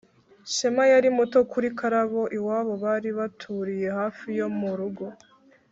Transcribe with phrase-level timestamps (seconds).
[0.53, 2.21] shema yari muto kuri karabo.
[2.37, 5.05] iwabo bari baturiye hafi yo mu rugo